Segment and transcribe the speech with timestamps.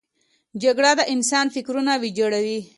[0.63, 2.59] جګړه د انسان فکرونه ویجاړوي